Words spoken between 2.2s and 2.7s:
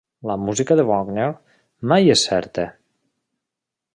certa.